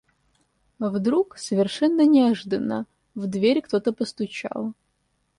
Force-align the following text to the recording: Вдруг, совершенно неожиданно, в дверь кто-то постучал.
Вдруг, 0.79 1.37
совершенно 1.37 2.07
неожиданно, 2.07 2.87
в 3.13 3.27
дверь 3.27 3.61
кто-то 3.61 3.93
постучал. 3.93 4.73